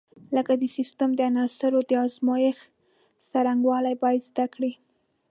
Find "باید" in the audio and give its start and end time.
4.03-4.21